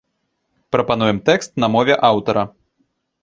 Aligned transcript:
Прапануем 0.75 1.19
тэкст 1.29 1.51
на 1.63 1.67
мове 1.75 1.97
аўтара. 2.09 2.43